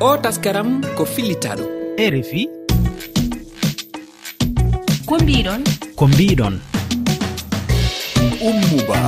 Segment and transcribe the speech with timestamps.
[0.00, 1.64] o taskaram ko fillitaɗo.
[1.96, 2.42] E rfi
[5.08, 5.62] ko mbiɗon?
[5.98, 6.54] Ko mbiɗon.
[8.48, 8.98] Ummuba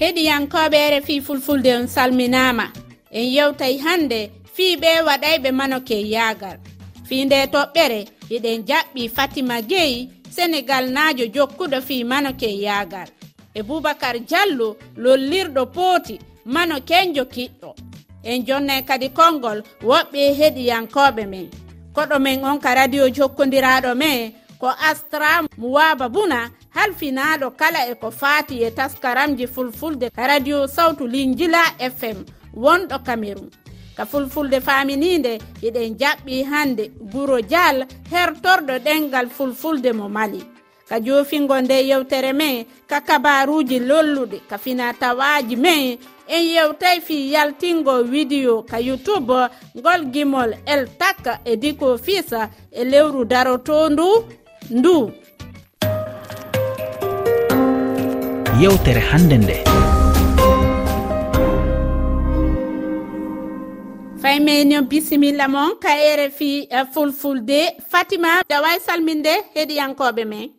[0.00, 2.66] heɗiyankoɓe rfi fulfulde on salminama.
[3.12, 6.58] En yewtay hande fiiɓe waɗayɓe manoke yaagal.
[7.08, 8.00] Fii nde toɓɓere
[8.30, 13.08] eɗen jaɓɓi fatima gueyi sénégal naajo jokkuɗo fii manoke yaagal.
[13.54, 17.87] E boubacar diallo lollirɗo pooti manokenjo kiɗɗo.
[18.30, 19.58] en jonnay kadi konngol
[19.88, 21.46] woɓɓe heɗiyankoɓe men.
[21.94, 25.30] Koɗo men on ka radio jokkodiraɗo men ko astra
[25.60, 31.62] muwaba buna halfinaɗo kala e ko faati e taskaramji fulfulde ka radio sawtu linjila
[31.96, 32.18] fm
[32.64, 33.50] wonɗo cameron
[33.96, 35.32] ka fulfulde faminide
[35.66, 40.42] eɗen jaɓɓi hande guro dial hertorɗo ɗengal fulfulde mo mali.
[40.88, 45.98] Ka jofingo nde yewtere men ka kabaruji lolluɗe ka fina tawaji men
[46.28, 49.38] en yewtay fi yaltingo widiyo ka youtube
[49.78, 52.32] ngol gimol el tak e diko fis
[52.72, 54.08] e lewru daroto ndu.
[54.70, 55.12] Ndu
[58.60, 59.56] yewtere hande nde.
[64.22, 67.60] Faymenion bisimilla moon ka ere fi eh, fulfulde
[67.90, 70.57] fatima daway salminde heɗiyankoɓe men.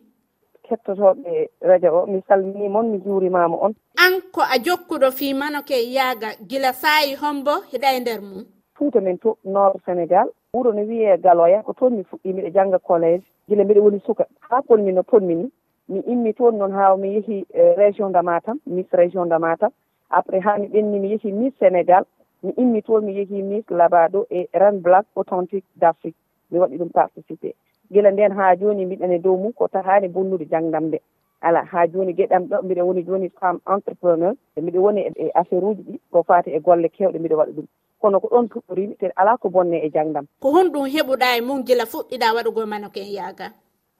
[0.70, 3.72] hettotoɓe radio o mi salminimon mi juurimama on.
[3.98, 8.44] An ko a jokkuɗo fi manoke yaaga gila saayi hombo heɗa e nder mum?
[8.76, 12.78] Fuuta men to nord sénégal wuro no wiye galoya ko toon mi fuɗɗi miɗo jangga
[12.78, 14.24] collége gila mbiɗa woni suka.
[14.40, 15.50] Haa ponmi no ponmi ni
[15.88, 19.70] mi immi toon noon haa mi yehi eh, région de matam miss région de matam.
[20.10, 22.04] Après haa mi ɓenni mi yehi miss sénégal
[22.42, 26.16] mi immi toon mi yehi miss labado e ren black authentique d' afrique
[26.50, 27.54] mi waɗi ɗum participé.
[27.90, 31.00] gila nden ha joni mbiɗen e dow mum ko tahani bonnude jangdam nde
[31.40, 35.82] ala ha joni gueɗam ɗo mbiɗa woni joni femme entrepreneur mbiɗa woni e affaire uji
[35.82, 37.66] ɗi ko fati e golle kewɗe mbiɗa waɗa ɗum.
[38.00, 40.26] Kono ko ɗon puɗɗorimi te ala ko bonne e jangdam.
[40.40, 43.52] Ko honɗum heɓuɗa e mum gila fuɗɗiɗa waɗugo manoko e yaaga?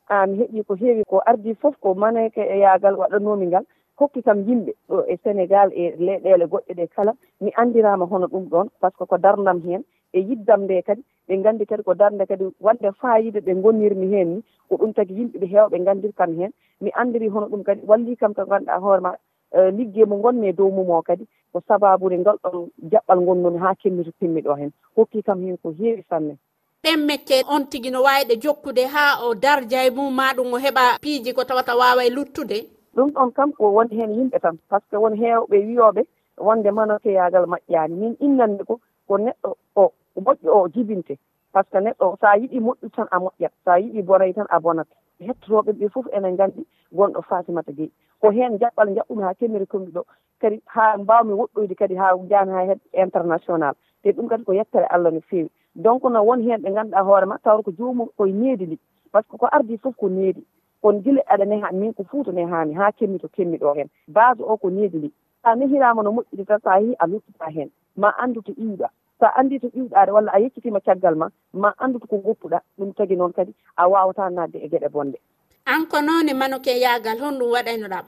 [0.09, 3.65] A mi heeɓi ko heewi ko ardi foof ko maneke e yaagal waɗanomi ngal.
[3.97, 8.45] Hokki kam yimɓe ɗo e sénégal e leyɗele goɗɗe ɗe kala mi andirama hono ɗum
[8.49, 11.95] ɗon par ce que ko dardam hen e yiddam nde kadi ɓe gandi kadi ko
[11.95, 16.35] darde kadi wande fayida ɓe gonirmi hen ni ko ɗum tagui yimɓeɓe hewɓe gandir kam
[16.39, 19.15] hen mi andiri hono ɗum kadi walli kam ko ganduɗa hoore ma
[19.55, 23.59] eh, liggey mo gonmi e dow mum o kadi ko sababude ngal ɗon jaɓɓal gonnumi
[23.59, 26.35] ha kemmito timmi ɗo hen hokki kam hen ko heewi sanne.
[26.83, 30.59] Ɗen mecce on tigui no wawiɗe jokkude ha o darja e mum ma ɗum o
[30.59, 32.59] heeɓa piiji ko tawata wawa e luttude?
[32.97, 36.03] Ɗum ɗon kam ko woni hen yimɓe tan par ce que won hewɓe wiyoɓe
[36.39, 41.19] wonde manokeyagal maƴƴani min innande ko ko neɗɗo o ko moƴƴo o jibinte.
[41.53, 44.34] Par ce que neɗɗo so a yiɗi moƴƴu tan a moƴƴat so a yiɗi bonayi
[44.34, 44.87] tan a bonat
[45.21, 49.91] hettotoɓe ɓe fof enen gandi gonɗo fatimata gueyi ko hen jaɓɓal jaɓɓumi ha kemmiri komɗi
[49.93, 50.03] ɗo
[50.41, 53.75] kadi ha mbawmi woɗɗoyde kadi ha jani ha heɗ international.
[54.03, 57.38] Te ɗum kadi ko yettere allah no fewi donc no won hen ɓe ganduɗa hoorema
[57.43, 58.78] tawra ko jomum koye needi ndi.
[59.12, 60.44] Par ce que ko ardi foof ko needi.
[60.82, 63.88] Kono gila e aɗane ha min ko fuuta ne ha kemmi to kemmi ɗo hen
[64.09, 65.12] base o ko needi ndi.
[65.43, 68.88] Sa nehirama no moƴƴiri tan sa yeehi a luttata hen ma andu to iwiɗa
[69.20, 72.94] so a anndi to ƴiwɗaade walla a yeccitima caggal ma ma anndu ko goppuɗa ɗum
[72.97, 75.19] tagi noon kadi a wawata nadde e geɗe bonde
[75.66, 78.04] an ko noon e manoke yaagal honɗum waɗaynoɗa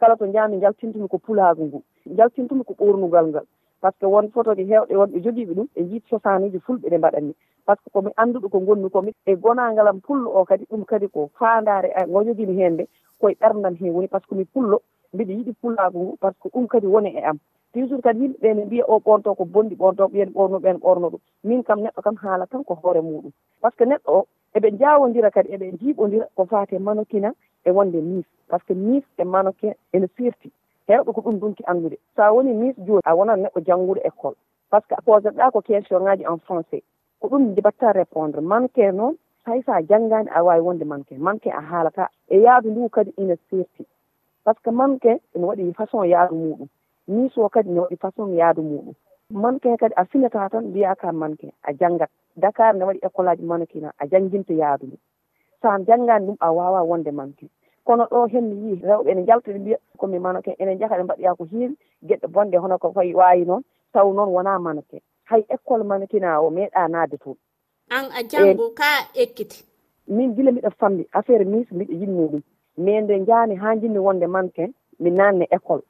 [0.00, 1.82] kala to jaami jaltintumi ko pulaagu ngu
[2.16, 3.46] jaltintumi ko ɓornugal ngal
[3.84, 7.34] par ce que won fotoji heewɗe wonɓe jogiiɓe ɗum e jiit sosanuji fulɓe ɗe mbaɗanmi.
[7.66, 11.08] Par ce que komi annduɗo ko gonmi komi e gonangalam pullo o kadi ɗum kadi
[11.08, 12.84] ko faandare ngo jogiimi heen nde
[13.20, 14.80] koye ɓerndan heen woni par ce que mi pullo
[15.12, 17.38] mbiɗa yiɗi pullaagu ngu par ce que ɗum kadi woni e am.
[17.74, 21.06] toujours :fra kadi yimɓeɓe ne mbiya o ɓonto ko bonɗi ɓonto ɓiyen ɓorno ɓen ɓorno
[21.12, 21.20] ɗum.
[21.44, 23.32] Min kam neɗɗo kam haala tan ko hoore muɗum.
[23.60, 24.26] Par ce que neɗɗo o
[24.56, 27.32] eɓe jawodira kadi eɓe jiiɓodira ko fate manokina
[27.66, 30.50] e wonde mis par ce que mis e mannequin ene firti.
[30.88, 34.36] Hewɓe ko ɗum donki andude sa woni mis joni a wonat neɗɗo jangguɗo école.
[34.70, 36.82] Par ce :fra que :fra poséɗa ko question :fra ngaji en français.
[37.20, 41.60] Ko ɗum mbatta répondre :fra noon hay sa janggani a wawi wonde mannequin :fra a
[41.60, 42.08] haalata.
[42.28, 43.84] E yaadu ndu kadi ina serti
[44.44, 44.86] par ce que :fra
[45.34, 46.68] ene waɗi façon yaadu muɗum.
[47.08, 48.94] miso kadi ne waɗi façon yaadu muɗum.
[49.30, 52.10] Mannequin kadi a finata tan mbiya ka mannequin a janngat.
[52.36, 54.96] Dakar ne waɗi école aji mannequin a jannginta yaadu ndu
[55.62, 57.48] so an janngani ɗum a wawa wonde mannequin
[57.84, 61.34] kono ɗo henno yii rewɓe ene jalta ɓe mbiya komi mannequin ene jaha ɗe mbaɗoya
[61.38, 61.76] ko heewi
[62.08, 63.62] geɗɗe bonɗe hono ko fayi wawi noon
[63.92, 67.36] taw noon wona mannequin hay école mannequin o meeɗa naade toon
[67.90, 69.64] an a janngo e- ka ekkiti?
[70.08, 72.42] min gila mbiɗa fammi affaire mis mbiɗa yiɗi ɗum.
[72.76, 75.82] Mais nde jaani ha jinmi wonde mannequin mi nanne école.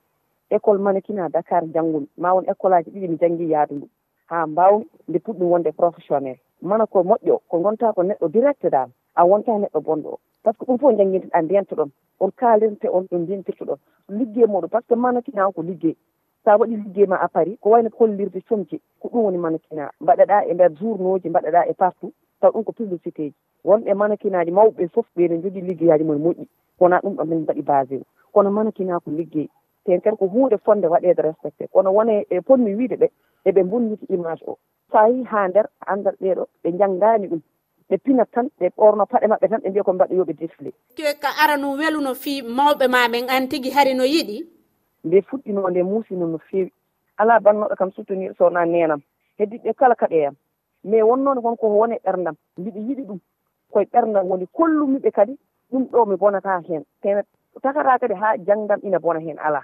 [0.51, 3.89] école :fra Dakar janngumi ma won école aji ɗiɗi mi janggui yaadu ndu.
[4.27, 6.37] Ha mbawmi nde puɗɗum wonde professionnel.
[6.63, 8.89] Mana ko moƴƴo ko gonta ko neɗɗo direct dal.
[9.15, 10.09] A wonta e neɗɗo bonɗo.
[10.09, 13.79] O par ce que ɗum fof foof ndento ɗon on kalirte on ɗo ndentirto ɗon
[14.09, 15.97] liggey e moɗon par ce que :fra o ko liggey
[16.45, 20.45] sa waɗi liggey ma a paari ko wayno hollirde comci ko ɗum woni manakina mbaɗaɗa
[20.49, 23.35] e nder journaux ji mbaɗaɗa e partout taw ɗum ko publicité ji.
[23.65, 26.47] Wonɓe manakinaji :fra aji mawɓe ɓe foof ɓeɗe jogui liggeyaji mumen moƴƴi.
[26.81, 28.05] Wona ɗum ɗo min mbaɗi basé o.
[28.33, 29.49] Kono manakina ko liggey
[29.87, 31.69] hen kadi ko hunde fonde waɗede respecté.
[31.73, 33.09] Kono wone e ponmi wiide e ɓe
[33.45, 34.59] eɓe bonniti image o.
[34.93, 37.41] Sa yi ha nder andat ɗeɗo ɓe janggani ɗum
[37.89, 40.73] ɓe pinat tan ɓe ɓorno paɗe maɓɓe tan ɓe mbiya ko mbaɗa yoɓe défilé
[41.21, 44.47] ka ara no weluno fi mawɓe ma ɓen an tigui hari no yiiɗi
[45.05, 46.73] nde fuɗɗino nde muusino no feewi.
[47.17, 49.01] Ala bannoɗo kam soutenir sowna nenam
[49.39, 50.35] heddiɓe kala kaɗeyam
[50.85, 53.21] mais wonnoon kon wonko wone ɓerdam mbiɗa yiɗi ɗum
[53.73, 55.39] koye ɓerdam woni kollumiɓe kadi
[55.71, 57.23] ɗum ɗo mi bonata hen tene
[57.63, 59.63] takata kadi ha jangdam ina bona hen ala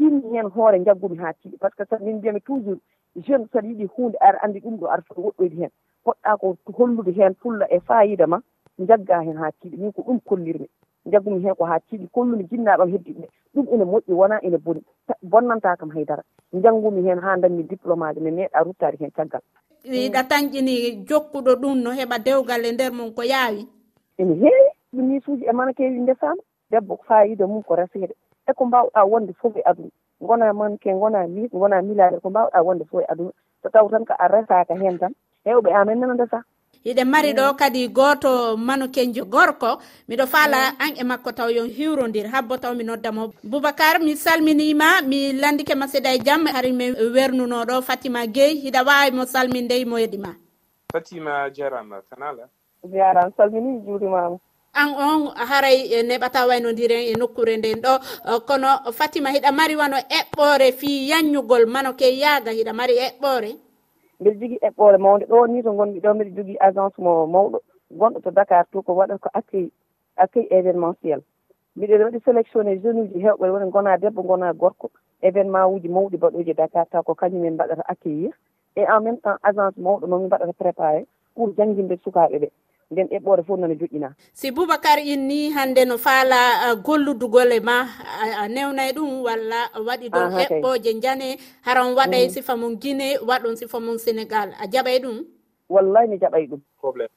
[0.00, 1.58] tinni hen hoore jaggumi ha tiiɗi.
[1.60, 2.78] Par ce que :fra min mbiyami toujours
[3.16, 5.70] jeune saɗa yiiɗi hunde ara andi ɗum ɗo ara foto woɗɗoyde hen.
[6.04, 8.40] Poɗɗa ko hollude hen fulla e fayida ma
[8.78, 9.76] jagga hen ha tiiɗi.
[9.76, 10.68] Min ko ɗum kollirmi.
[11.04, 12.08] Jaggumi hen ko ha tiiɗi.
[12.14, 14.80] Kollumi jinnaɓe am heddiɓe ɓe ɗum ene moƴƴi wona ene booni
[15.22, 16.22] bonnanta kam haydara.
[16.52, 19.42] Janggumi hen ha dañmi diplôme aji mi meeɗa ruttade hen caggal.
[19.84, 23.66] Iɗa tañƴini jokkuɗo ɗum no heeɓa dewgal e nder mum ko yaawi.
[24.18, 24.70] Ene heewi.
[24.94, 28.14] Ɗum misuji e mana keewi ndesama debbo fayida mum ko resede
[28.50, 29.90] eko mbawɗa wonde fof e aduna.
[30.20, 33.32] Gona manke gona mis gona milade ko mbawɗa wonde fof e, e aduna.
[33.62, 35.12] So taw tan ko a resaka hen tan
[35.46, 36.44] hewɓe amen nana ndesa
[36.84, 37.56] hiɗen mari ɗo mm.
[37.56, 39.70] kadi goto manukenjo gorko
[40.08, 40.80] miɗo faala mm.
[40.80, 43.32] an e makko taw yo hiwrodir habbo taw mi noddamo.
[43.44, 48.80] Boubacar mi salminima mi landike ma seeɗa e jaam hari mi wernunoɗo fatima gueyi hiɗa
[48.86, 50.34] wawi mo salminde mo heeɗima
[50.92, 52.48] fatima jarama tanala
[52.92, 54.38] jaram salmini juurimama
[54.74, 57.92] an on haray e neɓata waynodiren e nokkure nden ɗo.
[58.46, 63.50] Kono fatima hiɗa mari wano eɓɓore fi yanñugol manoke yaaga hiɗa mari eɓɓore?
[64.20, 67.58] Mbiɗa jogui eɓɓore mawde ɗo ni to gonmi ɗo mbiɗa jogui agence mo mawɗo.
[67.98, 69.70] Gonɗo to dakar to ko waɗata ko accueil
[70.16, 71.20] accueil événementiel.
[71.76, 74.90] Mbiɗen waɗi sélectionné e jeune uji hewɓe woni gona debbo gona gorko.
[75.22, 78.32] Événement uji mawɗi mbaɗoji dakar taw ko kañumen mbaɗata accueillir.
[78.76, 82.50] Et en même temps agence mawɗo momin mbaɗata préparé pour jangguinde sukaɓe ɓe.
[82.90, 84.08] nden eɓɓore fof nana joƴƴina.
[84.32, 87.86] Si boubacar inni hannde no faala uh, golludugol e ma
[88.42, 92.30] a newnay ɗum walla waɗi ɗo ah, eɓɓoje jane haran waɗay mm.
[92.34, 94.48] sifa mum guine waɗon sifa mum sénégal.
[94.62, 95.16] A jaɓay ɗum?
[95.68, 96.60] Wallay mi jaɓay ɗum.
[96.80, 97.10] Probléme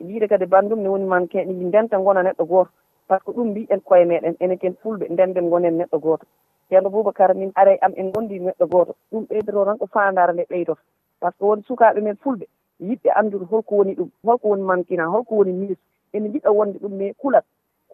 [0.00, 2.70] wiide kadi bandum ne woni man keɗi ndenta gona neɗɗo goto
[3.08, 6.26] par ce que ɗum mbiɗen koye meɗen eneken fulɓe ndenden gonen neɗɗo goto
[6.68, 10.44] ceerno boubacar min ara am en gondi neɗɗo goto ɗum ɓeydoro tan ko fandare nde
[10.50, 10.82] ɓeydoto.
[11.20, 12.46] Par ce que won sukaɓe men fulɓe
[12.80, 15.78] yiɗɓe anndude holko woni ɗum holko woni mankina holko woni mis
[16.12, 17.44] ene jiɗa wonde ɗum mais kulat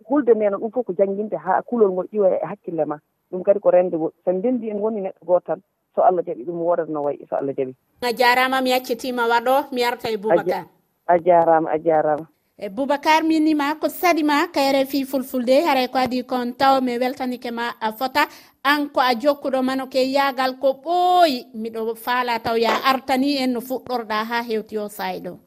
[0.08, 2.98] hulde nde ɗum fof ko jangguinde ha kulol ngol ƴiwa e hakkille ma.
[3.30, 5.60] Ɗum kadi ko rende go so ndendi en woni neɗɗo goto tan
[5.94, 9.84] so allah jaaɓi ɗum wodatno wayi so allah jaaɓi a jarama mi yaccitima waɗo mi
[9.84, 10.66] arta e boubacar.
[11.06, 12.26] A jarama a jarama.
[12.58, 17.50] e boubacar minima ko salima kayre fi fulfulde haray ko adi kon taw mi weltanike
[17.50, 18.28] ma a fota.
[18.64, 21.46] An ko a jokkuɗo mano ke yagal ko ɓooyi.
[21.54, 25.38] Miɗo faala taw ya artani en no fuɗɗorɗa ha hewti o hewtiyo sayɗo.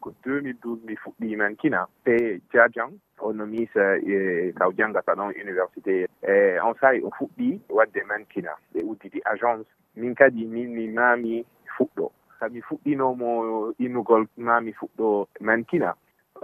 [0.00, 1.86] Ko 2012 mi fuɗɗimankina.
[2.04, 6.06] Te jadian ono misa e taw janngata ɗon université.
[6.22, 8.52] E on saahi o fuɗɗi wadde mankina.
[8.74, 9.66] Ɓe uddidi agence.
[9.96, 11.44] Min kadi min mi mami
[11.76, 12.10] fuɗɗo.
[12.38, 15.94] Sami fuɗɗinomo innugol mami fuɗɗo mankina.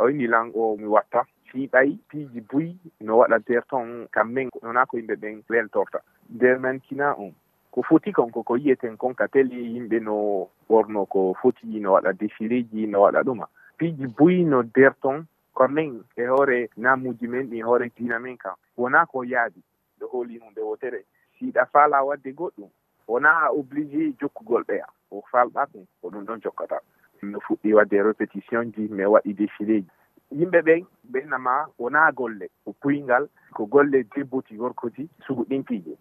[0.01, 1.25] ɗoynilan o mi watta.
[1.53, 2.67] Siiɓay piiji buy
[3.01, 5.99] no waɗa nder ton kammen wonaa ko yimɓe ɓen weltorta
[6.35, 7.33] nder man kina on.
[7.71, 12.13] Ko foti kon koko yiyeten kon ka teli yimɓe no ɓorno ko foti no waɗa
[12.13, 13.47] défiliji no waɗa ɗuma.
[13.79, 18.55] Piiji buy no nder ton konnen e hoore namuji men ɗin hoore dina men kam.
[18.77, 19.61] Wona ko yaadi
[20.01, 21.05] ɗo hooli hunde wotere.
[21.39, 22.71] Siiɗa faala wadde goɗɗum.
[23.09, 26.79] Wonaa obligé jokkugol ɓeya o falɗa ɗum ko ɗum ɗon jokkata
[27.23, 29.91] mi fuɗɗi wadde répétition ji mi waɗi défilé ji.
[30.33, 35.97] Yimɓe ɓen ɓennama wona golle ko puygal ko golle debbuti gorkoti sugu suguɗintiji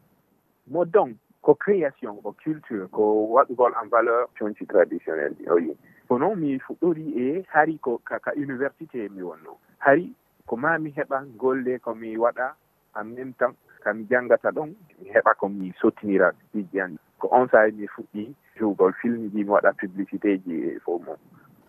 [0.68, 6.18] mo donc ko création ko culture ko waɗugol en valeur conci traditionnel ɗi oyi ko
[6.20, 9.58] noon mi fuɗɗori e hari ko kaka université mi wonno.
[9.80, 10.14] Hari
[10.46, 12.56] ko mami heɓa golle komi waɗa
[12.96, 17.72] en même temps kami janngata ɗon mi heɓa komi sottinira piji an ko on sahi
[17.72, 21.18] mi fuɗɗi jowgol filme ji mi waɗa publicité ji e fof mum.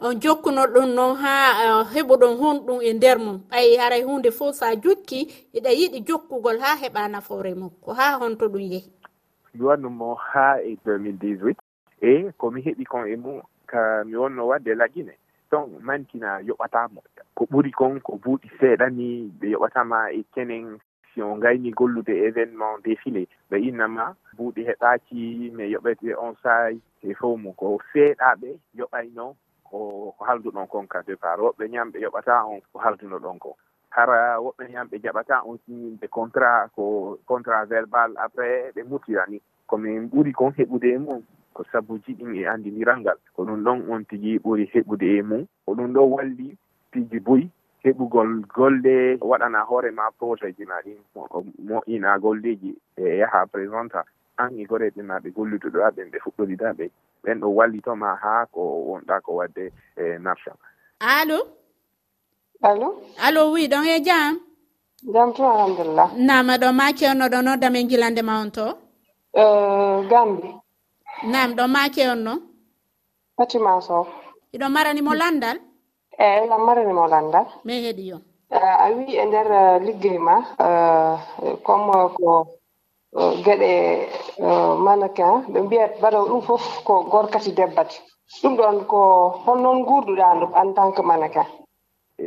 [0.01, 3.39] On jokkuno ɗum noon ha e, heɓuɗon honɗum e nder mum.
[3.51, 8.19] Ɓayi haray hunde fof sa jokki eɗa yiɗi jokkugol ha heɓa nafoore mum ko ha
[8.19, 8.91] honto ɗum yehi
[9.55, 11.55] mi wannumo ha e 2018
[12.01, 15.13] e komi heɓi kon e mum ka mi wonno wadde lagine.
[15.51, 17.03] Ton mankina yoɓatamo
[17.35, 20.79] ko ɓuri kon ko buuɗi seeɗa ni ɓe yoɓatama e kenen
[21.15, 27.15] si on gayni gollude événement défilé ɓe innama buuɗi heɗaki mi yoɓete on saay e
[27.15, 28.49] fof mum ko feeɗaɓe
[28.79, 29.35] yoɓayno
[29.71, 29.79] ko
[30.19, 31.39] ko halduɗon kon ka départ.
[31.41, 33.57] Woɓɓe ñamɓe yoɓata on ko halduno ɗon ko.
[33.91, 40.33] Hara woɓɓe ñamɓe jaɓata on signinde contrat ko contrat verbal après ɓe mutirani komin ɓuri
[40.33, 41.23] kon heɓude e mum
[41.55, 43.19] ko sabuji ɗin e andiniral ngal.
[43.35, 45.47] Ko ɗum ɗon on tigi ɓuri heɓude e mum.
[45.65, 46.57] Ko ɗum ɗo walli
[46.91, 47.51] piiji boyi
[47.85, 50.93] heɓugol golle waɗana hoore ma projet ji ma ɗi
[51.69, 54.05] moƴƴina golleji e yaha présenta.
[54.39, 56.87] An e goreɓe ma ɓe golluduɗoɗa ɓen ɓe fuɗɗodiɗa ɓe.
[57.25, 60.53] Ɓen ɗo wallitoma haa ko wonɗa ko wadde e nafsa
[61.01, 61.39] allo
[62.63, 62.89] allo
[63.27, 64.41] allo wi ɗon e jam?
[65.13, 66.09] Jam to alhamdulillah.
[66.29, 68.67] Nama ɗo ma kewno ɗo no damen gilande ma on to?
[69.35, 69.43] E,
[70.11, 70.49] Gambi.
[71.33, 72.35] Nam ɗo ma kewonno
[73.37, 74.05] fatima sow.
[74.55, 75.59] Iɗon maranimo landal?
[76.27, 80.37] eyi lam marinimo landal min heeɗi yon e, a wi e nder e, liggey ma
[80.67, 80.69] e,
[81.67, 82.31] comme ko
[83.45, 83.71] geɗe
[84.85, 87.97] mannequin ɓe mbiyat mbaɗo ɗum fof ko gorkati debbati.
[88.43, 88.99] Ɗum ɗon ko
[89.45, 91.47] honnoon guurduɗa ɗum en tant que mannequin.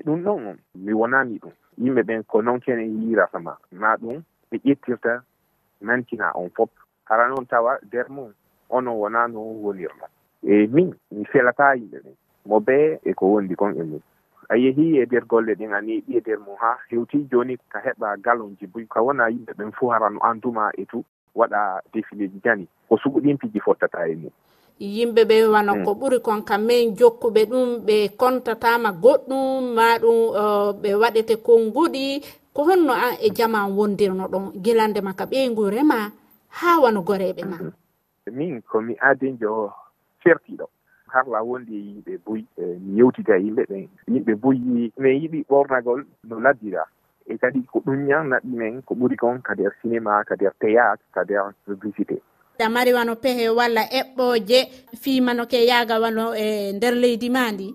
[0.05, 1.53] Ɗum ɗon mi wonani ɗum.
[1.77, 3.57] Yimɓe ɓen ko noon kene yirata ma.
[3.71, 4.21] Ma ɗum
[4.51, 5.23] ɓe ƴettirta
[5.81, 6.69] nantina on fof.
[7.05, 8.33] Hara noon tawa nder mum
[8.69, 10.07] onon wona no wonirla
[10.43, 12.15] e min mi felata yimɓe ɓen.
[12.45, 14.01] mo be e ko wondi kon e mum.
[14.50, 17.79] A yehi e nder golle ɗin ani ɗi e nder mum ha hewti joni ka
[17.79, 21.03] heɓa galonji boy ka wona yimɓe ɓen fuu harano anduma e tu
[21.35, 22.67] waɗa défileji jani.
[22.89, 24.31] Ko suguɗin suguɗinpiji fottata e mum.
[24.79, 25.85] Yimɓe ɓe wana mm.
[25.85, 31.35] ko ɓuri kon kam min jokkuɓe ɗum ɓe kontatama goɗɗum ma ɗum uh, ɓe waɗete
[31.45, 32.21] konnguɗi
[32.53, 36.12] ko honno an e jama wondirno ɗon gilande ma ka ɓeygu rema
[36.50, 37.57] ha wano goreɓe ma.
[37.57, 38.35] Mm-hmm.
[38.38, 39.71] Min komi adinjo
[40.23, 40.65] fertiɗo.
[41.13, 45.39] harla wondi e yimɓe boyi e mi yewtida e yimɓe ɓen yimɓe boyi min yiɗi
[45.50, 46.84] ɓornagol no laddira
[47.27, 51.03] e kadi ko ɗum ñannaɗi men ko ɓuri kon ka nder cinéma ka nder théâtre
[51.13, 52.22] ka nder publicité.
[52.60, 54.60] Damari wano pehe walla eɓɓoje
[55.01, 57.74] fimanoke yaaga wano e nder leydi ma ndi?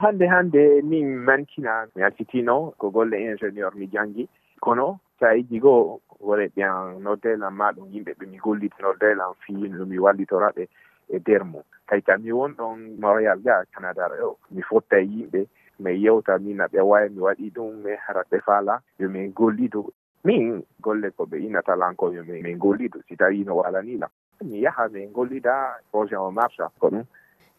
[0.00, 4.28] Hannde hannde min mankina mi accitino ko golle ingénieur mi janngi.
[4.60, 9.98] Kono so iji goo wore ɓiyan noddelan ma ɗum yimɓe ɓe mi gollitinodelan fiino mi
[9.98, 10.68] wallitora ɓe
[11.08, 11.62] e nder mum.
[11.88, 15.46] Kay kam mi won ɗon montréal ga canada o mi fotta yimɓe
[15.78, 19.92] mi yewta min aɓe waya mi waɗi ɗum mi hara ɓe faala yomin gollido
[20.24, 24.08] min golle ko ɓe inatalankoɓe yomin gollido si tawi no walanila
[24.44, 25.54] mi yaha min gollida
[25.90, 27.04] projet o marcha ko ɗum.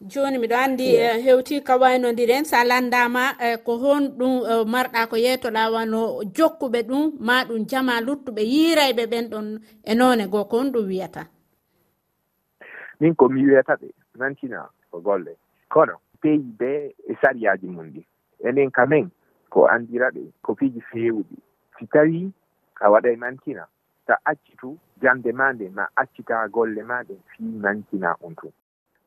[0.01, 5.09] Joni miɗo anndi eh, hewti ka waynodiren sa landama eh, ko hon ɗum eh, marɗa
[5.09, 9.47] ko yeytoɗa wano jokkuɓe ɗum ma ɗum jama luttuɓe yiirayɓe ɓen ɗon
[9.83, 11.27] e none goo ko hon ɗum wiyata.
[12.99, 13.87] min komi wiyata ɓe
[14.17, 15.35] nantina ko golle.
[15.69, 18.03] Kono peyi be e sariyaji mum ɗi.
[18.47, 19.09] Enen kamen
[19.49, 21.35] ko andira ɓe ko kopiji fewuɗi
[21.79, 22.31] si tawi
[22.81, 23.67] a waɗay mantina
[24.07, 28.51] ta accitu jande ma nde ma accita golle ma ɗen fi mantina on tun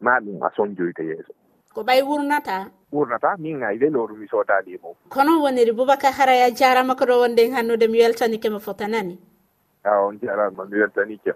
[0.00, 1.32] ma ɗum a sonjoyta yeeso.
[1.74, 2.70] Ko ɓay wurnata?
[2.92, 4.94] Wurnata min ay weloru mi sodali e mum.
[5.08, 9.18] Kono woniri boubacar haraya jarama ko ɗo wonde hannude mi weltanike mo fotanani
[9.84, 11.32] a on jarama mi weltanike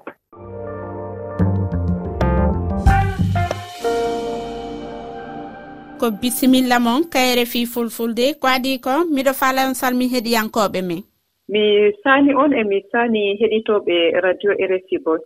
[6.06, 8.38] ko bisimilla mon kayre fi fulfulde.
[8.40, 11.02] Ko adi ko miɗo falan salmi heɗiyankoɓe men.
[11.48, 11.62] Mi
[12.02, 15.22] sani on e mi sani heɗitoɓe radio rsi bos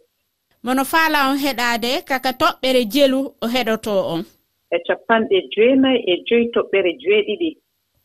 [0.64, 4.22] mono faala on heɗade kaka toɓɓere jelu o heɗoto on.
[4.70, 7.50] E capanɗe joenayi e joyi toɓɓere jeeɗiɗi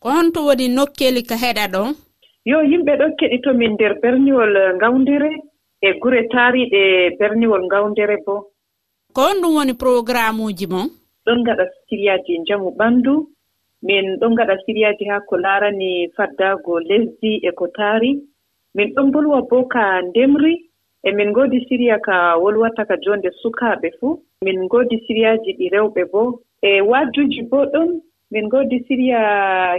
[0.00, 1.94] ko honto woni nokkeli ka heɗa ɗon
[2.44, 5.30] yo yimɓe ɗo keɗitomin nder berniwol ngawdere
[5.82, 6.82] e gure taariɗe
[7.18, 8.34] berniwol ngawdere bo.
[9.12, 10.88] Ko on ɗum woni programme uji mon?
[11.26, 13.14] ɗon ngaɗa siriyaaji njamu ɓanndu
[13.86, 18.10] min ɗon ngaɗa siriyaaji haa ko laarani faddaago lesdi e ko taari
[18.76, 20.54] min ɗon bolwa bo ka ndemri
[21.06, 26.02] e min ngoodi siriya ka wolwata ka joonde sukaaɓe fuu min ngoodi siriyaaji ɗi rewɓe
[26.12, 26.22] bo.
[26.62, 27.88] E waajuuji bo ɗon
[28.32, 29.20] min ngoodi siriya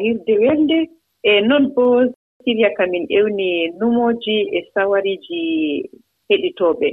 [0.03, 0.79] hirde welde
[1.23, 1.85] e non bo
[2.43, 3.49] siriya ka min ƴewni
[3.79, 5.41] numooji e sawariiji
[6.29, 6.87] heɗitooɓe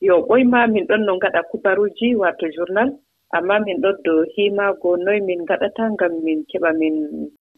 [0.00, 2.90] yo ɓoyma min ɗon no ngaɗa kubaruuji waato journal.
[3.36, 6.96] amma min ɗon do himaago noy min ngaɗata ngam min keɓa min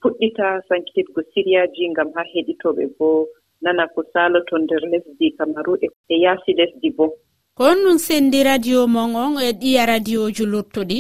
[0.01, 3.27] fuɗɗita sankititgo siriyaji ngam haa heɗitooɓe bo.
[3.63, 7.05] Nana ko saaloto nder lesdi kamaru e, e yaasi lesdi bo.
[7.57, 10.99] Ko on ɗum senndi radio mon on e ɗiya radioji luttuɗi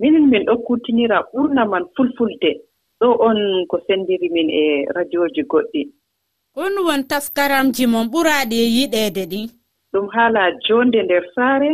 [0.00, 2.50] minin min ɗo kutinira ɓurna man fulfulde.
[3.00, 5.82] Ɗo on ko senndiri min e radioji goɗɗi.
[6.54, 9.48] Ko ɗum won taskaramji mon ɓuraaɗi e yiɗeede ɗin
[9.92, 11.70] ɗum haala joonde nder saare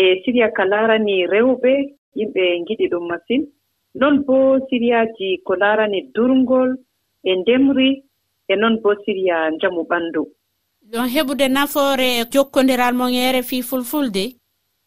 [0.00, 1.72] e siriya ka laarani rewɓe
[2.18, 3.42] yimɓe ngiɗi ɗum masin.
[4.00, 4.36] Noon bo
[4.68, 6.70] siriyaaji ko laarani durngol
[7.24, 7.90] e ndemri
[8.48, 10.22] e noon bo siriya njamu ɓanndu
[10.90, 14.24] ɗon heɓude nafoore e jokkondiral mon e rfi fulfulde?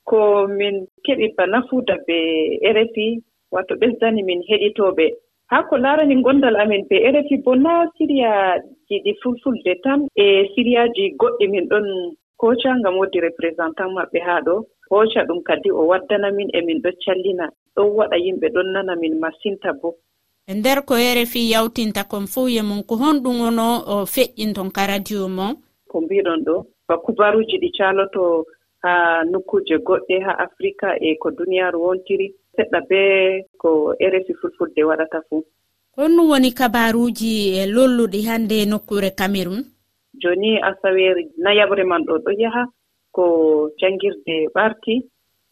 [0.09, 2.17] Ko min keɓi ba nafuuda be
[2.77, 3.05] rfi
[3.53, 5.05] wato ɓesdani min heɗitooɓe.
[5.51, 9.99] Haa ko laarani ngonndal amin be rfi bo naa siriyaaji ɗi fulfulde tan.
[10.15, 11.85] E siriyaaji goɗɗi min ɗon
[12.37, 14.55] koca ngam woodi représentant maɓɓe haa ɗo.
[14.89, 17.49] hooca ɗum kadi o waddana min e min ɗo callina.
[17.75, 19.95] Ɗon waɗa yimɓe ɗon nana min masinta bo.
[20.47, 24.53] E nder ko yere fi yawtinta kon fuu ye mum ko honɗum wono o feƴƴin
[24.53, 25.55] ton ka radio mon.
[25.87, 28.45] Ko mbiɗon ɗo ba kubaruji ɗi caloto
[28.85, 32.99] haa nokkuuje goɗɗe haa africa e ko duniyaaru wontiri seɗɗa be
[33.57, 33.69] ko
[34.11, 35.43] rfi fulfulde waɗata fuu
[35.97, 39.61] honɗum woni kabaruuji e lolluɗi hannde nokkure cameron
[40.21, 42.63] jooni asaweeri nayaɓre man ɗo ɗo yaha
[43.15, 43.23] ko
[43.79, 44.93] janngirde ɓarti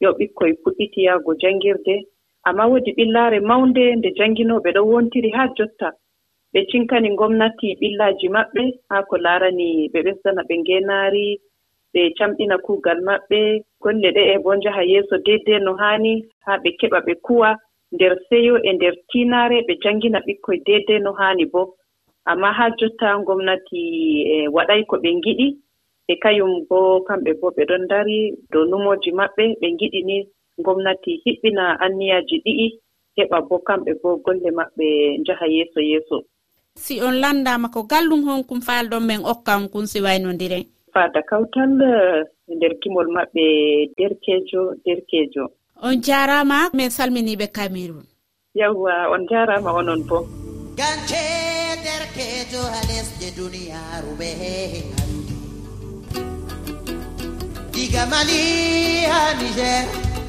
[0.04, 1.96] yo ɓikkoye puɗɗiti yahgo janngirde
[2.48, 5.88] amma woodi ɓillaare mawnde nde jannginooɓe ɗo wontiri haa jotta.
[6.54, 11.26] Ɓe cinkani ngomnati ɓillaaji maɓɓe haa ko laarani ɓe ɓesdana ɓe ngeenaari
[11.94, 13.40] ɓe camɗina kuugal maɓɓe.
[13.82, 16.14] Golle ɗe e bo njaha yeeso deydey no haani
[16.46, 17.50] haa ɓe keɓa ɓe kuwa
[17.96, 21.62] nder seyo e nder tiinaare ɓe janngina ɓikkoye deydey no haani bo.
[22.32, 23.82] Amma haa jotta ngomnati
[24.34, 25.48] e waɗay ko ɓe ngiɗi
[26.08, 30.18] e kayum bo kamɓe bo ɓe ɗon dari dow numoji maɓɓe ɓe giɗi ni.
[30.66, 32.68] Gomnati hiɓɓina anniyaji ɗi'i
[33.18, 34.86] heɓa bo kamɓe bo golle maɓɓe
[35.22, 36.18] njaha yeeso yeeso.
[36.76, 40.60] Si on landama ko gallum honkum faalɗon men okkan kum si waynodire
[40.94, 43.46] fada kawtal e nder gimol maɓɓe
[43.98, 45.44] derkejo derkejo.
[45.82, 48.06] On jarama min salminiɓe cameron
[48.60, 50.18] yawwa on jarama onon bo.
[50.78, 51.24] Gance
[51.86, 54.30] derkejo ha lesɗe duniyaru ɓe.
[57.94, 59.86] diga mali ha niger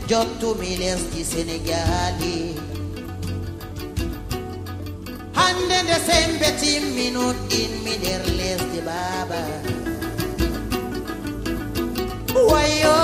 [0.09, 2.37] jottumi lesdi sénégali
[5.39, 9.43] hande nde sembe timminut inmi nder lesdi baba.
[12.51, 13.04] Wayo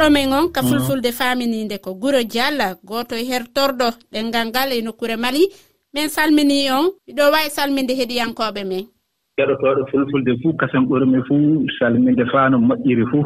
[0.00, 5.44] keɗomen on ka fulfulde faminide ko guro dialla goto hertorɗo ɗengal ngal e nokkure mali.
[5.94, 8.84] Min salmini on miɗo wawi salminde heeɗiyankoɓe men.
[9.36, 13.24] Keɗotoɗo fulfulde fuu kasen ɓurmi fuu salminde faa no moƴƴiri fuu.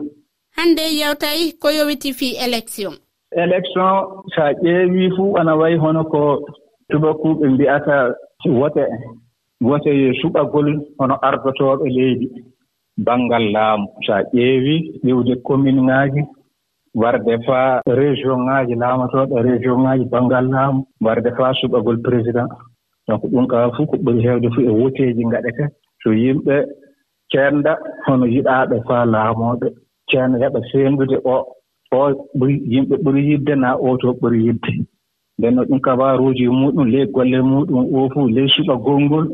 [0.56, 2.92] Hannde yewtayi ko yowiti fii élection
[3.36, 3.90] élection
[4.34, 6.42] so a ƴeewii fuu ana wayi hono ko
[6.90, 8.14] tubakuuɓe mbi'ata
[8.46, 8.84] wote
[9.60, 12.28] wote yo suɓagol hono ardotooɓe leydi.
[12.98, 13.86] Banngal laamu.
[14.06, 16.22] So a ƴeewii ƴiwde commune ŋaaji
[16.94, 20.80] warde faa région ŋaaji laamotooɗo région ŋaaji banngal laamu.
[21.04, 22.48] Warde faa suɓagol président.
[23.08, 25.64] Donc ɗum kaa fof ko ɓuri heewde fof e woteeji ngaɗete
[26.02, 26.56] so yimɓe
[27.30, 27.72] ceenda
[28.06, 29.66] hono yiɗaaɓe faa laamooɓe.
[30.10, 31.34] Ceerno heɓa seendude o
[31.92, 32.00] o
[32.72, 34.72] yimɓe ɓuri yidde naa oo to ɓuri yidde.
[35.38, 39.26] Nden no ɗum kabaruuji muɗum ley golle muɗum oo fof ley suɓa gongol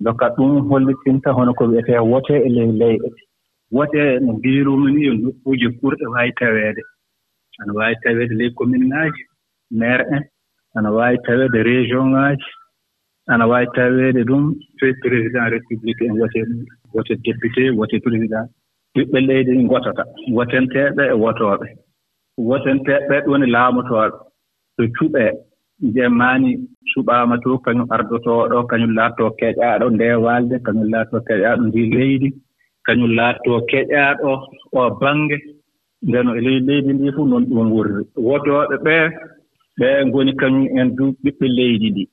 [0.00, 3.08] donc ɗum hollitinta hono ko wiyetee wotee e ley leyɗe.
[3.76, 6.82] wote no mbiirumi ni yo nokkuuji kurɗi waawi taweede
[7.60, 9.22] ana waawi taweede ley commune ŋaaji
[9.78, 10.22] maire en
[10.76, 12.48] ana waawi taweede région ŋaaji
[13.32, 14.42] ana waawi taweede ɗum
[14.78, 18.46] toye président république en wote muɗum wote député wote président.
[18.94, 20.02] Ɓiɓɓe leydi ɗi ngotata
[20.36, 21.66] wotenteeɓe e wotooɓe
[22.48, 24.16] wotenteeɓe ɗo woni laamotooɓe
[24.74, 25.30] so cuɓee
[25.94, 26.50] jemaani
[26.92, 32.28] suɓaama to kañum ardotooɗo kañum laattoo keƴaaɗo ndewaalde kañum laattoo keƴaaɗo ndi leydi.
[32.90, 34.32] kañum laatoo keƴaaɗo
[34.78, 35.36] o baŋnge.
[36.08, 39.04] Ndeno e ley leydi ndi fof noon ɗum wurri wotooɓe ɓee
[39.78, 42.04] ɓee ngoni kañum en du ɓiɓɓe leydi ndi.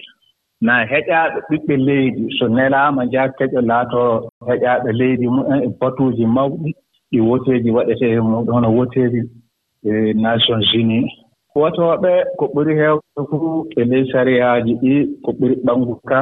[0.66, 4.12] Naa heƴaaɓe ɓiɓɓe leydi so nelaama njaa keƴo laatoo
[4.48, 6.70] heƴaaɓe leydi mumen e batuuji mawɗi
[7.12, 9.22] ɗi woteeji waɗetee e muɗum hono woteeji
[9.90, 9.92] e
[10.24, 11.12] nations unis
[11.60, 16.20] wotooɓe ko ɓuri heewde fuu e ley sariyaaji ɗi ko ɓuri ɓanngu ka.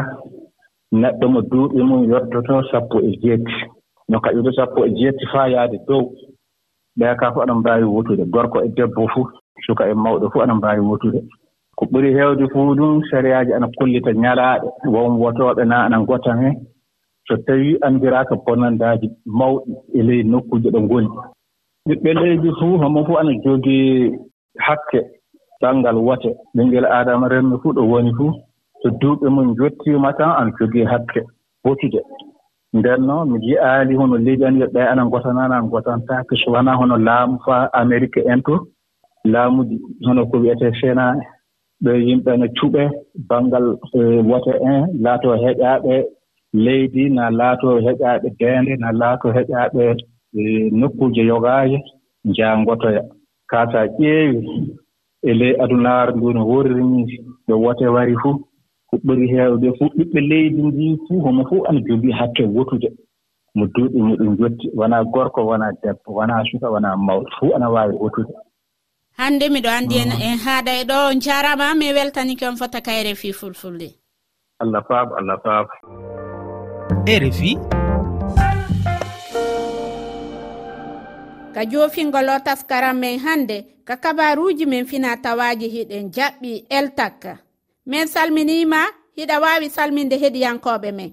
[1.01, 3.55] Neɗɗo mo duuɓi mum yottoto sappo e jeeti.
[4.09, 6.03] no kaɓirɗe sappo e jeetti faa yahde dow.
[6.97, 8.23] Ɓee kaa fof aɗa mbaawi wotude.
[8.33, 9.27] Gorko e debbo fof
[9.65, 11.19] suka e mawɗo fof aɗa mbaawi wotude.
[11.77, 14.67] Ko ɓuri heewde fuu ɗum sariyaaji ana kollita ñalaaɗe.
[14.93, 16.55] Won wotooɓe naa ana ngotan heen
[17.27, 21.09] so tawii anndiraaka bonandaaji mawɗi e ley nokkuuje ɗo ngoni.
[21.87, 24.11] Ɓiɓɓe leydi fuu homo fof ana jogii
[24.65, 24.99] hakke
[25.61, 26.29] banngal wote.
[26.55, 28.31] Ɓinngel aadama renndo fuu ɗo woni fuu.
[28.81, 31.21] So duuɓi mum jottiima tan ana jogii hakke
[31.65, 31.99] wotude.
[32.77, 36.79] nden noon mi jiyaani hono leydi ani yo ɓee ana ngotanaani an ngotantaake so wonaa
[36.79, 38.55] hono laamu faa amérique en to.
[39.33, 41.05] Laamuji hono ko wiyetee fena
[41.83, 42.88] ɓe yimɓe no cuɓee
[43.29, 43.65] banngal
[43.97, 45.95] eh, wote en laatoo heƴaaɓe
[46.65, 49.81] leydi na laatoo heƴaaɓe deende na laatoo heƴaaɓe
[50.39, 51.77] eh, nokkuuje yogaaje
[52.29, 53.01] njaangotoya.
[53.49, 54.39] Kaa so a ƴeewi
[55.29, 57.01] e ley adunaaru ndu no worri ni
[57.47, 58.35] yo wote wari fuu.
[58.95, 62.89] ko ɓuri heewde fof ɓiɓɓe leydi ndi fuu homo fof ana jogii hakke wotude.
[63.55, 67.95] Mo duuɓi muɗum jotti wonaa gorko wonaa debbo wonaa suka wonaa mawɗo fuu ana waawi
[68.01, 68.34] wotude.
[69.17, 73.31] Hannde miɗo anndi en en haaɗa e ɗo jaarama mi weltani on fota kayre fi
[73.34, 73.89] fulfulde.
[74.60, 75.69] Allah faabo allah faabo
[77.08, 77.51] rfi
[81.53, 87.44] ka joofingol o taskaran men hannde ka kabaruuji men finaa tawaaji hiɗen jaɓɓi eltak
[87.85, 88.81] min salminiima
[89.17, 91.11] hiɗa waawi salminde heɗiyankooɓe men.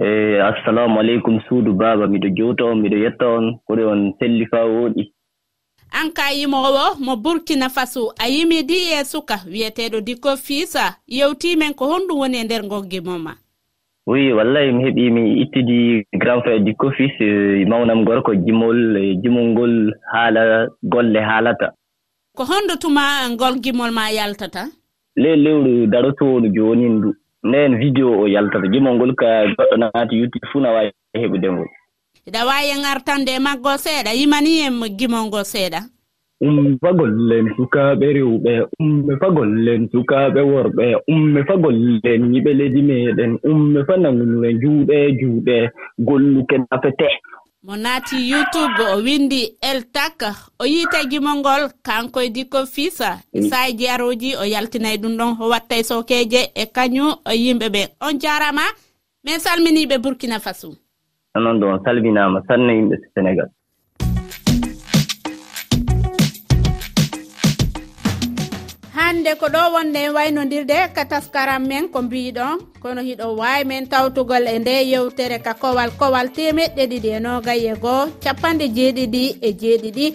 [0.00, 4.64] Eyi assalamu aleykum suudu baaba miɗo jowta on miɗo yetta on koɗe on selli faa
[4.64, 5.12] wooɗi
[5.92, 11.84] an ka yimowo mo burkina faso a yimidi e suka wiyeteeɗo dikko fiisa yewtimen ko
[11.90, 13.32] honɗum woni e nder goggimoma
[14.06, 19.16] oui wallahi mi heɓi mi ittidi grand frère dikko fils e mawnam gorko jimol e
[19.22, 21.72] jimol ngol haala golle haalata.
[22.36, 24.66] Ko honɗo tuma ngol gimol ma yaltata?
[25.22, 27.10] ley lewru darotoondu jooni ndu.
[27.44, 28.66] Nden vidéo o yaltata.
[28.72, 30.90] Gimol ngol ka goɗɗo naati yuttii fuu na waawi
[31.22, 31.68] heɓude ngol.
[32.28, 34.10] Iɗa waawi ŋartande e maggol seeɗa?
[34.18, 35.80] Yimani en gimol ngol seeɗa?
[36.42, 43.96] Umme fagollen sukaaɓe rewɓe umme fagollen sukaaɓe worɓe umme fagollen yiɓe leydi meeɗen umme fa
[43.96, 45.56] nangunoe juuɗe juuɗe
[45.98, 47.08] golluke nafete
[47.62, 50.22] mo naati youtube o windi eltak
[50.58, 53.40] o yiitagimo ngol kanko e dikko fisa mm.
[53.40, 57.12] isa jeyaroji o yaltinay ɗum ɗon o watta e sokeje e kañum
[57.44, 57.82] yimɓe ɓe.
[58.00, 58.62] On jarama
[59.24, 60.68] min salminiɓe burkina faso.
[61.34, 63.48] Noon ɗo on salminama sanna yimɓe sénégal.
[69.20, 73.84] hande ko ɗo wonde en waynodirde ka taskaram men ko mbiɗon kono hiɗo wawi men
[73.92, 79.48] tawtugol e nde yewtere ka kowal kowal temeɗɗe ɗiɗi e nogaye goho capanɗe jeeɗiɗi e
[79.60, 80.06] jeeɗiɗi.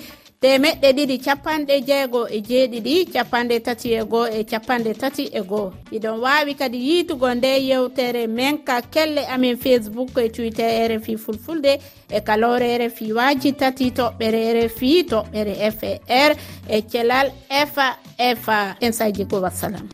[0.41, 5.71] temeɗɗe ɗiɗi capanɗe jeego e jeeɗiɗi capanɗe tati e goo e capanɗe tati e goo.
[5.91, 11.17] Iɗon wawi kadi yiitugo nde yewtere men ka kelle amin facebook e twitter e rfi
[11.17, 16.32] fulfulde e kalore e rfi waji tati toɓɓere e rfi toɓɓere far
[16.69, 17.32] e celal
[17.74, 17.98] fa
[18.36, 19.88] fa en saji go wassalam.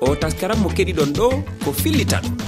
[0.00, 1.28] O taskaran mo keɗiɗon ɗo
[1.64, 2.45] ko fillita ɗum.